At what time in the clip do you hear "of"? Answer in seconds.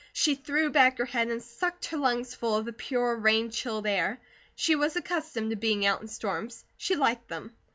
2.55-2.65